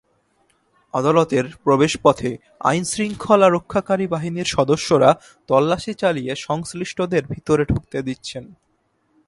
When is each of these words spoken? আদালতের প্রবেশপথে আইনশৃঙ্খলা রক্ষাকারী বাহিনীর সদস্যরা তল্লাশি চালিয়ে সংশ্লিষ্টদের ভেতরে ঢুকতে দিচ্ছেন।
আদালতের 0.93 1.45
প্রবেশপথে 1.63 2.31
আইনশৃঙ্খলা 2.61 3.47
রক্ষাকারী 3.49 4.05
বাহিনীর 4.07 4.47
সদস্যরা 4.47 5.09
তল্লাশি 5.49 5.93
চালিয়ে 5.93 6.33
সংশ্লিষ্টদের 6.37 7.23
ভেতরে 7.25 7.63
ঢুকতে 7.65 7.97
দিচ্ছেন। 8.01 8.43